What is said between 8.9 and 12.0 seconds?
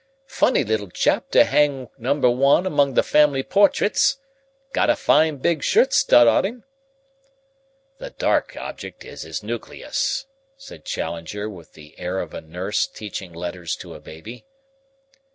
is his nucleus," said Challenger with the